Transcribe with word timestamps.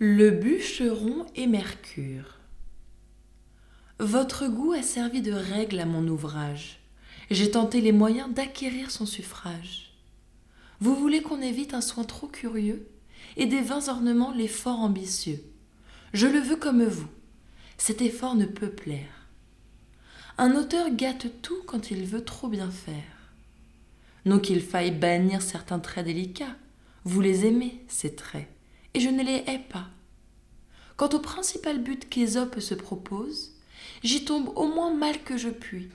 Le 0.00 0.30
bûcheron 0.30 1.26
et 1.34 1.48
Mercure. 1.48 2.38
Votre 3.98 4.46
goût 4.46 4.70
a 4.70 4.82
servi 4.82 5.22
de 5.22 5.32
règle 5.32 5.80
à 5.80 5.86
mon 5.86 6.06
ouvrage. 6.06 6.78
J'ai 7.32 7.50
tenté 7.50 7.80
les 7.80 7.90
moyens 7.90 8.32
d'acquérir 8.32 8.92
son 8.92 9.06
suffrage. 9.06 9.92
Vous 10.78 10.94
voulez 10.94 11.20
qu'on 11.20 11.42
évite 11.42 11.74
un 11.74 11.80
soin 11.80 12.04
trop 12.04 12.28
curieux 12.28 12.88
et 13.36 13.46
des 13.46 13.60
vains 13.60 13.88
ornements 13.88 14.32
l'effort 14.32 14.78
ambitieux. 14.78 15.42
Je 16.12 16.28
le 16.28 16.38
veux 16.38 16.54
comme 16.54 16.84
vous. 16.84 17.08
Cet 17.76 18.00
effort 18.00 18.36
ne 18.36 18.46
peut 18.46 18.70
plaire. 18.70 19.26
Un 20.36 20.54
auteur 20.54 20.94
gâte 20.94 21.26
tout 21.42 21.60
quand 21.66 21.90
il 21.90 22.04
veut 22.04 22.24
trop 22.24 22.46
bien 22.46 22.70
faire. 22.70 23.32
Non 24.26 24.38
qu'il 24.38 24.62
faille 24.62 24.92
bannir 24.92 25.42
certains 25.42 25.80
traits 25.80 26.06
délicats. 26.06 26.54
Vous 27.02 27.20
les 27.20 27.46
aimez, 27.46 27.84
ces 27.88 28.14
traits, 28.14 28.48
et 28.98 29.00
je 29.00 29.10
ne 29.10 29.22
les 29.22 29.44
hais 29.46 29.60
pas. 29.60 29.86
Quant 30.96 31.10
au 31.10 31.20
principal 31.20 31.80
but 31.80 32.08
qu'Ésope 32.08 32.58
se 32.58 32.74
propose, 32.74 33.52
j'y 34.02 34.24
tombe 34.24 34.50
au 34.56 34.66
moins 34.66 34.92
mal 34.92 35.22
que 35.22 35.36
je 35.36 35.50
puis. 35.50 35.88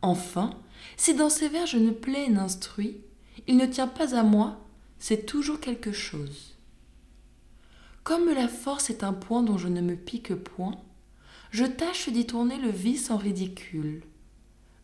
Enfin, 0.00 0.50
si 0.96 1.14
dans 1.14 1.28
ses 1.28 1.48
vers 1.48 1.66
je 1.66 1.78
ne 1.78 1.90
plais 1.90 2.28
n'instruis, 2.28 3.00
il 3.48 3.56
ne 3.56 3.66
tient 3.66 3.88
pas 3.88 4.14
à 4.14 4.22
moi, 4.22 4.60
c'est 5.00 5.26
toujours 5.26 5.58
quelque 5.58 5.90
chose. 5.90 6.54
Comme 8.04 8.30
la 8.32 8.46
force 8.46 8.90
est 8.90 9.02
un 9.02 9.12
point 9.12 9.42
dont 9.42 9.58
je 9.58 9.66
ne 9.66 9.80
me 9.80 9.96
pique 9.96 10.36
point, 10.36 10.80
je 11.50 11.64
tâche 11.64 12.08
d'y 12.10 12.26
tourner 12.26 12.58
le 12.58 12.70
vice 12.70 13.10
en 13.10 13.16
ridicule, 13.16 14.04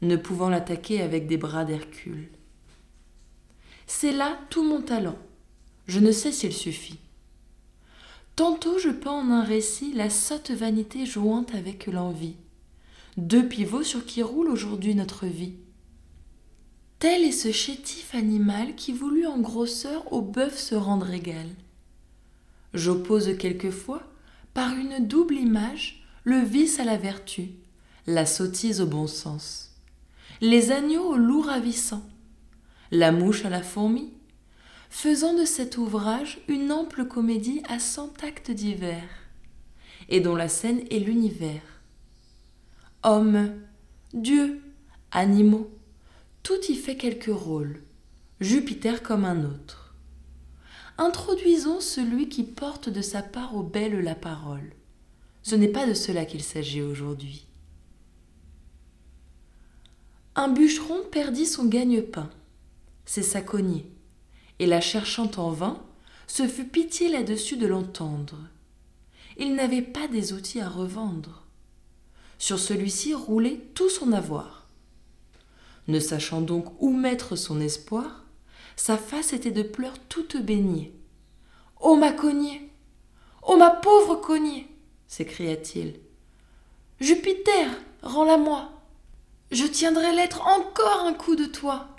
ne 0.02 0.16
pouvant 0.16 0.48
l'attaquer 0.48 1.00
avec 1.00 1.28
des 1.28 1.36
bras 1.36 1.64
d'Hercule. 1.64 2.28
C'est 3.86 4.10
là 4.10 4.36
tout 4.50 4.64
mon 4.64 4.82
talent, 4.82 5.18
je 5.86 6.00
ne 6.00 6.10
sais 6.10 6.32
s'il 6.32 6.52
suffit. 6.52 6.98
Tantôt 8.40 8.78
je 8.78 8.88
peins 8.88 9.10
en 9.10 9.30
un 9.30 9.44
récit 9.44 9.92
la 9.92 10.08
sotte 10.08 10.50
vanité 10.50 11.04
jointe 11.04 11.54
avec 11.54 11.86
l'envie, 11.86 12.36
deux 13.18 13.46
pivots 13.46 13.82
sur 13.82 14.06
qui 14.06 14.22
roule 14.22 14.48
aujourd'hui 14.48 14.94
notre 14.94 15.26
vie. 15.26 15.56
Tel 17.00 17.22
est 17.22 17.32
ce 17.32 17.52
chétif 17.52 18.14
animal 18.14 18.76
qui 18.76 18.94
voulut 18.94 19.26
en 19.26 19.38
grosseur 19.40 20.10
au 20.10 20.22
bœuf 20.22 20.56
se 20.58 20.74
rendre 20.74 21.10
égal. 21.10 21.48
J'oppose 22.72 23.36
quelquefois, 23.36 24.02
par 24.54 24.72
une 24.72 25.06
double 25.06 25.34
image, 25.34 26.02
le 26.24 26.38
vice 26.38 26.80
à 26.80 26.84
la 26.84 26.96
vertu, 26.96 27.50
la 28.06 28.24
sottise 28.24 28.80
au 28.80 28.86
bon 28.86 29.06
sens, 29.06 29.72
les 30.40 30.72
agneaux 30.72 31.08
au 31.08 31.16
loup 31.18 31.42
ravissant, 31.42 32.08
la 32.90 33.12
mouche 33.12 33.44
à 33.44 33.50
la 33.50 33.62
fourmi, 33.62 34.14
faisant 34.90 35.34
de 35.34 35.44
cet 35.44 35.78
ouvrage 35.78 36.40
une 36.48 36.72
ample 36.72 37.06
comédie 37.06 37.62
à 37.68 37.78
cent 37.78 38.12
actes 38.22 38.50
divers, 38.50 39.08
et 40.08 40.20
dont 40.20 40.34
la 40.34 40.48
scène 40.48 40.80
est 40.90 40.98
l'univers. 40.98 41.62
Hommes, 43.04 43.54
dieux, 44.12 44.60
animaux, 45.12 45.70
tout 46.42 46.60
y 46.68 46.74
fait 46.74 46.96
quelque 46.96 47.30
rôle, 47.30 47.82
Jupiter 48.40 49.02
comme 49.02 49.24
un 49.24 49.44
autre. 49.44 49.94
Introduisons 50.98 51.80
celui 51.80 52.28
qui 52.28 52.42
porte 52.42 52.88
de 52.88 53.00
sa 53.00 53.22
part 53.22 53.54
aux 53.54 53.62
belles 53.62 54.00
la 54.00 54.14
parole. 54.14 54.72
Ce 55.42 55.54
n'est 55.54 55.68
pas 55.68 55.86
de 55.86 55.94
cela 55.94 56.24
qu'il 56.26 56.42
s'agit 56.42 56.82
aujourd'hui. 56.82 57.46
Un 60.34 60.48
bûcheron 60.48 61.02
perdit 61.10 61.46
son 61.46 61.66
gagne-pain. 61.66 62.28
C'est 63.04 63.22
sa 63.22 63.40
cognée 63.40 63.90
et 64.60 64.66
la 64.66 64.80
cherchant 64.80 65.30
en 65.38 65.50
vain, 65.50 65.82
se 66.28 66.46
fut 66.46 66.66
pitié 66.66 67.08
là-dessus 67.08 67.56
de 67.56 67.66
l'entendre. 67.66 68.36
Il 69.36 69.54
n'avait 69.56 69.82
pas 69.82 70.06
des 70.06 70.32
outils 70.32 70.60
à 70.60 70.68
revendre. 70.68 71.42
Sur 72.38 72.58
celui-ci 72.58 73.14
roulait 73.14 73.60
tout 73.74 73.88
son 73.88 74.12
avoir. 74.12 74.68
Ne 75.88 75.98
sachant 75.98 76.42
donc 76.42 76.66
où 76.80 76.92
mettre 76.92 77.36
son 77.36 77.60
espoir, 77.60 78.24
sa 78.76 78.96
face 78.96 79.32
était 79.32 79.50
de 79.50 79.62
pleurs 79.62 79.98
toute 80.08 80.36
baignée. 80.36 80.94
Ô 81.80 81.96
ma 81.96 82.12
cognée 82.12 82.70
Ô 83.42 83.56
ma 83.56 83.70
pauvre 83.70 84.16
cognée 84.16 84.68
s'écria-t-il. 85.08 85.98
Jupiter, 87.00 87.70
rends-la 88.02 88.36
moi. 88.36 88.70
Je 89.50 89.64
tiendrai 89.64 90.14
l'être 90.14 90.46
encore 90.46 91.00
un 91.06 91.14
coup 91.14 91.34
de 91.34 91.46
toi. 91.46 91.89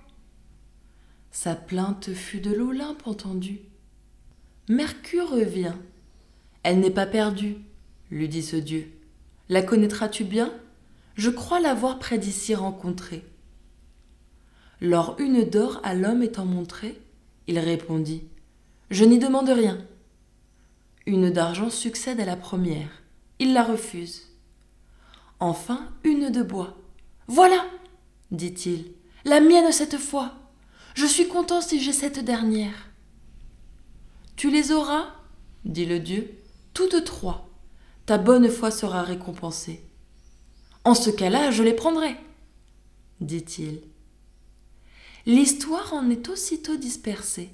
Sa 1.44 1.56
plainte 1.56 2.14
fut 2.14 2.40
de 2.40 2.54
l'Olympe 2.54 3.08
entendue. 3.08 3.62
Mercure 4.70 5.28
revient. 5.28 5.74
Elle 6.62 6.80
n'est 6.80 6.92
pas 6.92 7.08
perdue, 7.08 7.58
lui 8.12 8.30
dit 8.30 8.44
ce 8.44 8.58
dieu. 8.58 8.92
La 9.50 9.64
connaîtras-tu 9.64 10.24
bien? 10.24 10.54
Je 11.16 11.32
crois 11.32 11.60
l'avoir 11.60 11.98
près 11.98 12.20
d'ici 12.20 12.54
rencontrée. 12.54 13.24
Lors 14.82 15.16
une 15.20 15.44
d'or 15.44 15.82
à 15.84 15.96
l'homme 15.96 16.22
étant 16.22 16.46
montrée, 16.46 17.02
il 17.48 17.58
répondit 17.58 18.24
Je 18.92 19.04
n'y 19.04 19.18
demande 19.18 19.50
rien. 19.50 19.80
Une 21.08 21.32
d'argent 21.32 21.72
succède 21.72 22.20
à 22.20 22.26
la 22.26 22.36
première. 22.36 23.02
Il 23.40 23.54
la 23.54 23.64
refuse. 23.64 24.28
Enfin, 25.40 25.90
une 26.04 26.30
de 26.30 26.44
bois. 26.44 26.78
Voilà, 27.26 27.66
dit-il, 28.30 28.92
la 29.26 29.40
mienne 29.40 29.72
cette 29.72 29.98
fois. 29.98 30.36
Je 30.94 31.06
suis 31.06 31.28
content 31.28 31.62
si 31.62 31.82
j'ai 31.82 31.94
cette 31.94 32.24
dernière. 32.24 32.90
Tu 34.36 34.50
les 34.50 34.72
auras, 34.72 35.14
dit 35.66 35.86
le 35.86 36.00
dieu, 36.00 36.32
toutes 36.74 37.04
trois. 37.06 37.50
Ta 38.06 38.18
bonne 38.18 38.50
foi 38.50 38.72
sera 38.72 39.04
récompensée. 39.04 39.84
En 40.84 40.96
ce 40.96 41.10
cas-là, 41.10 41.52
je 41.52 41.64
les 41.64 41.74
prendrai, 41.74 42.16
dit-il. 43.20 43.82
L'histoire 45.28 45.94
en 45.94 46.10
est 46.10 46.28
aussitôt 46.30 46.76
dispersée, 46.76 47.52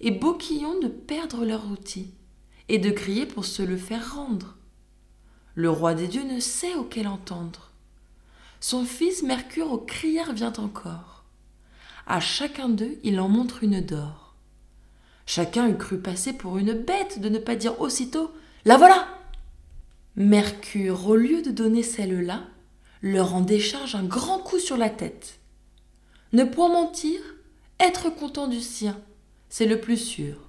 et 0.00 0.12
Beauquillon 0.12 0.78
de 0.78 0.88
perdre 0.88 1.44
leur 1.44 1.68
outil, 1.70 2.12
et 2.68 2.78
de 2.78 2.90
crier 2.90 3.26
pour 3.26 3.44
se 3.44 3.62
le 3.62 3.76
faire 3.76 4.14
rendre. 4.14 4.56
Le 5.56 5.70
roi 5.70 5.94
des 5.94 6.06
dieux 6.06 6.22
ne 6.22 6.38
sait 6.38 6.74
auquel 6.74 7.08
entendre. 7.08 7.72
Son 8.60 8.84
fils 8.84 9.22
Mercure 9.22 9.72
aux 9.72 9.78
crières 9.78 10.32
vient 10.32 10.52
encore. 10.52 11.24
À 12.06 12.20
chacun 12.20 12.68
d'eux, 12.68 12.98
il 13.02 13.18
en 13.18 13.28
montre 13.28 13.64
une 13.64 13.80
d'or. 13.80 14.36
Chacun 15.26 15.68
eût 15.68 15.76
cru 15.76 15.98
passer 15.98 16.32
pour 16.32 16.56
une 16.56 16.72
bête 16.72 17.20
de 17.20 17.28
ne 17.28 17.38
pas 17.38 17.56
dire 17.56 17.80
aussitôt 17.80 18.30
La 18.64 18.76
voilà 18.76 19.08
Mercure, 20.14 21.08
au 21.08 21.16
lieu 21.16 21.42
de 21.42 21.50
donner 21.50 21.82
celle-là, 21.82 22.44
leur 23.02 23.34
en 23.34 23.40
décharge 23.40 23.96
un 23.96 24.04
grand 24.04 24.38
coup 24.38 24.60
sur 24.60 24.76
la 24.76 24.88
tête. 24.88 25.40
Ne 26.32 26.44
point 26.44 26.68
mentir, 26.68 27.20
être 27.80 28.08
content 28.08 28.46
du 28.46 28.60
sien, 28.60 28.98
c'est 29.48 29.66
le 29.66 29.80
plus 29.80 29.98
sûr. 29.98 30.48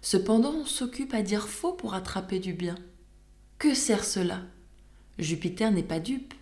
Cependant, 0.00 0.52
on 0.52 0.64
s'occupe 0.64 1.12
à 1.12 1.22
dire 1.22 1.48
faux 1.48 1.72
pour 1.72 1.92
attraper 1.92 2.38
du 2.38 2.54
bien. 2.54 2.76
Que 3.58 3.74
sert 3.74 4.04
cela? 4.04 4.40
Jupiter 5.18 5.70
n'est 5.70 5.82
pas 5.82 6.00
dupe. 6.00 6.34